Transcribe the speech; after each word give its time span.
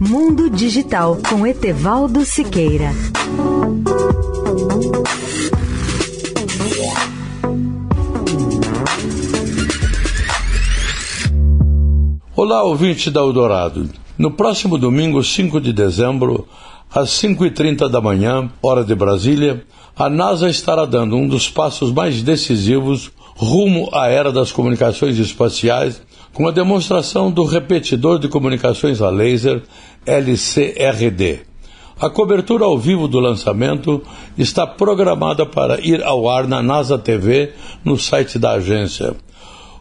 Mundo 0.00 0.48
Digital 0.48 1.18
com 1.28 1.44
Etevaldo 1.44 2.24
Siqueira. 2.24 2.92
Olá, 12.36 12.62
ouvinte 12.62 13.10
da 13.10 13.20
Eldorado. 13.20 13.90
No 14.16 14.30
próximo 14.30 14.78
domingo, 14.78 15.24
5 15.24 15.60
de 15.60 15.72
dezembro, 15.72 16.46
às 16.94 17.10
5h30 17.10 17.90
da 17.90 18.00
manhã, 18.00 18.48
hora 18.62 18.84
de 18.84 18.94
Brasília, 18.94 19.64
a 19.96 20.08
NASA 20.08 20.48
estará 20.48 20.84
dando 20.84 21.16
um 21.16 21.26
dos 21.26 21.50
passos 21.50 21.90
mais 21.90 22.22
decisivos 22.22 23.10
rumo 23.34 23.88
à 23.92 24.06
era 24.06 24.30
das 24.30 24.52
comunicações 24.52 25.18
espaciais 25.18 26.00
com 26.32 26.46
a 26.46 26.52
demonstração 26.52 27.30
do 27.30 27.44
repetidor 27.44 28.18
de 28.18 28.28
comunicações 28.28 29.00
a 29.00 29.10
laser 29.10 29.62
LCRD. 30.06 31.40
A 32.00 32.08
cobertura 32.08 32.64
ao 32.64 32.78
vivo 32.78 33.08
do 33.08 33.18
lançamento 33.18 34.00
está 34.36 34.66
programada 34.66 35.44
para 35.44 35.80
ir 35.80 36.02
ao 36.04 36.28
ar 36.28 36.46
na 36.46 36.62
NASA 36.62 36.96
TV 36.96 37.52
no 37.84 37.98
site 37.98 38.38
da 38.38 38.52
agência. 38.52 39.16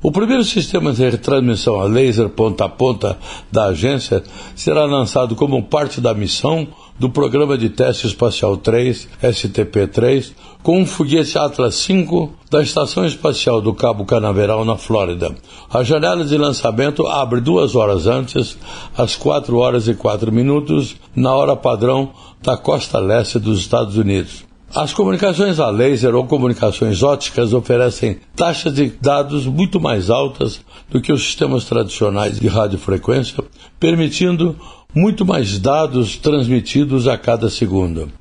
O 0.02 0.12
primeiro 0.12 0.44
sistema 0.44 0.94
de 0.94 1.10
retransmissão 1.10 1.80
a 1.80 1.86
laser 1.86 2.30
ponta 2.30 2.66
a 2.66 2.70
ponta 2.70 3.18
da 3.52 3.66
agência 3.66 4.24
será 4.56 4.86
lançado 4.86 5.36
como 5.36 5.64
parte 5.64 6.00
da 6.00 6.14
missão 6.14 6.68
do 7.00 7.10
Programa 7.10 7.58
de 7.58 7.70
Teste 7.70 8.06
Espacial 8.06 8.58
3, 8.58 9.08
STP-3, 9.22 10.34
com 10.62 10.82
um 10.82 10.86
foguete 10.86 11.38
Atlas 11.38 11.86
V 11.86 12.30
da 12.50 12.62
Estação 12.62 13.06
Espacial 13.06 13.60
do 13.60 13.74
Cabo 13.74 14.06
Canaveral, 14.06 14.64
na 14.64 14.78
Flórida. 14.78 15.36
A 15.72 15.84
janela 15.84 16.24
de 16.24 16.38
lançamento 16.38 17.06
abre 17.08 17.42
duas 17.42 17.76
horas 17.76 18.06
antes, 18.06 18.58
às 18.96 19.16
4 19.16 19.58
horas 19.58 19.88
e 19.88 19.94
4 19.96 20.32
minutos, 20.32 20.96
na 21.16 21.34
hora 21.34 21.56
padrão 21.56 22.12
da 22.42 22.56
costa 22.56 23.00
leste 23.00 23.40
dos 23.40 23.60
Estados 23.60 23.98
Unidos. 23.98 24.46
As 24.76 24.94
comunicações 24.94 25.60
a 25.60 25.70
laser 25.70 26.14
ou 26.14 26.26
comunicações 26.26 27.02
óticas 27.02 27.54
oferecem 27.54 28.18
taxas 28.36 28.74
de 28.74 28.92
dados 29.02 29.46
muito 29.46 29.80
mais 29.80 30.10
altas 30.10 30.60
do 30.90 31.00
que 31.02 31.12
os 31.12 31.24
sistemas 31.24 31.64
tradicionais 31.64 32.40
de 32.40 32.48
radiofrequência, 32.48 33.44
permitindo 33.80 34.56
muito 34.94 35.26
mais 35.26 35.58
dados 35.58 36.18
transmitidos 36.18 37.08
a 37.08 37.18
cada 37.18 37.50
segundo. 37.50 38.12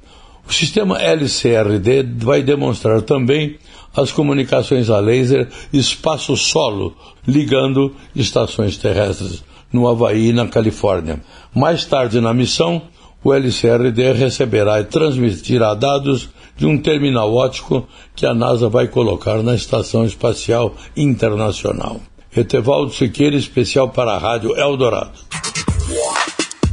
O 0.49 0.53
sistema 0.53 0.99
LCRD 1.03 2.05
vai 2.19 2.43
demonstrar 2.43 3.03
também 3.03 3.59
as 3.95 4.13
comunicações 4.13 4.89
a 4.89 5.01
laser 5.01 5.49
espaço-solo, 5.73 6.95
ligando 7.27 7.95
estações 8.15 8.77
terrestres 8.77 9.43
no 9.73 9.89
Havaí 9.89 10.29
e 10.29 10.33
na 10.33 10.47
Califórnia. 10.47 11.21
Mais 11.53 11.85
tarde 11.85 12.21
na 12.21 12.33
missão, 12.33 12.83
o 13.25 13.35
LCRD 13.35 14.13
receberá 14.13 14.81
e 14.81 14.85
transmitirá 14.85 15.75
dados 15.75 16.29
de 16.57 16.67
um 16.67 16.79
terminal 16.79 17.33
ótico 17.35 17.87
que 18.15 18.25
a 18.25 18.35
NASA 18.35 18.69
vai 18.69 18.89
colocar 18.89 19.43
na 19.43 19.55
Estação 19.55 20.05
Espacial 20.05 20.75
Internacional. 20.97 22.01
Etevaldo 22.35 22.93
Siqueira, 22.93 23.37
especial 23.37 23.89
para 23.89 24.13
a 24.13 24.19
Rádio 24.19 24.57
Eldorado. 24.57 25.19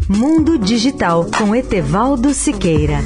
Mundo 0.09 0.57
Digital 0.57 1.25
com 1.37 1.55
Etevaldo 1.55 2.33
Siqueira. 2.33 2.99